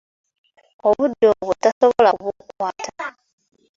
[0.87, 3.05] Obudde obwo tasobola kubukwata.